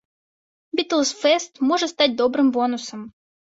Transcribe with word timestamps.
Бітлз-фэст 0.79 1.53
можа 1.69 1.93
стаць 1.95 2.11
добрым 2.25 2.53
бонусам. 2.61 3.01